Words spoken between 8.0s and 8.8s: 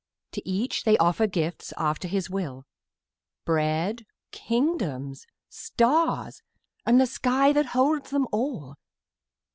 them all.